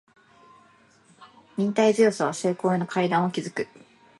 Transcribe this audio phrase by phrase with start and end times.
[1.55, 3.67] 忍耐強さは成功への階段を築く